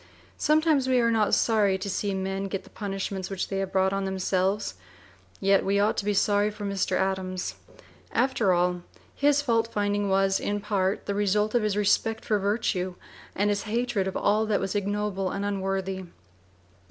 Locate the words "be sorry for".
6.05-6.65